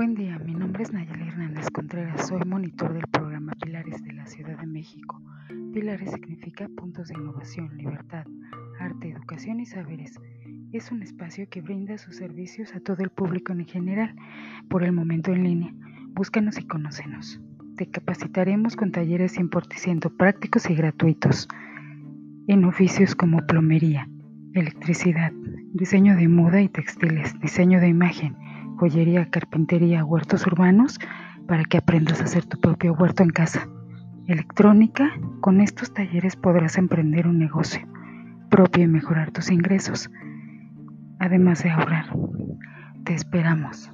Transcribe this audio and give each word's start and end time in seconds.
Buen 0.00 0.14
día, 0.14 0.38
mi 0.38 0.54
nombre 0.54 0.82
es 0.82 0.94
Nayeli 0.94 1.28
Hernández 1.28 1.68
Contreras, 1.68 2.28
soy 2.28 2.40
monitor 2.46 2.94
del 2.94 3.06
programa 3.08 3.52
Pilares 3.62 4.02
de 4.02 4.14
la 4.14 4.24
Ciudad 4.24 4.58
de 4.58 4.66
México. 4.66 5.20
Pilares 5.74 6.12
significa 6.12 6.70
puntos 6.74 7.08
de 7.08 7.16
innovación, 7.20 7.76
libertad, 7.76 8.24
arte, 8.80 9.10
educación 9.10 9.60
y 9.60 9.66
saberes. 9.66 10.18
Es 10.72 10.90
un 10.90 11.02
espacio 11.02 11.50
que 11.50 11.60
brinda 11.60 11.98
sus 11.98 12.16
servicios 12.16 12.74
a 12.74 12.80
todo 12.80 13.02
el 13.02 13.10
público 13.10 13.52
en 13.52 13.66
general, 13.66 14.16
por 14.70 14.84
el 14.84 14.92
momento 14.92 15.32
en 15.32 15.44
línea. 15.44 15.74
Búscanos 16.14 16.58
y 16.58 16.66
conócenos. 16.66 17.38
Te 17.76 17.84
capacitaremos 17.84 18.76
con 18.76 18.92
talleres 18.92 19.38
100% 19.38 20.16
prácticos 20.16 20.70
y 20.70 20.76
gratuitos 20.76 21.46
en 22.46 22.64
oficios 22.64 23.14
como 23.14 23.46
plomería, 23.46 24.08
electricidad, 24.54 25.32
diseño 25.74 26.16
de 26.16 26.26
moda 26.26 26.62
y 26.62 26.70
textiles, 26.70 27.38
diseño 27.40 27.80
de 27.80 27.88
imagen, 27.88 28.34
joyería, 28.80 29.28
carpintería, 29.28 30.04
huertos 30.06 30.46
urbanos, 30.46 30.98
para 31.46 31.64
que 31.64 31.76
aprendas 31.76 32.20
a 32.20 32.24
hacer 32.24 32.46
tu 32.46 32.58
propio 32.58 32.94
huerto 32.94 33.22
en 33.22 33.28
casa. 33.30 33.68
Electrónica, 34.26 35.10
con 35.42 35.60
estos 35.60 35.92
talleres 35.92 36.34
podrás 36.34 36.78
emprender 36.78 37.26
un 37.26 37.38
negocio 37.38 37.86
propio 38.48 38.84
y 38.84 38.88
mejorar 38.88 39.30
tus 39.30 39.50
ingresos, 39.50 40.10
además 41.18 41.62
de 41.62 41.70
ahorrar. 41.70 42.06
Te 43.04 43.14
esperamos. 43.14 43.90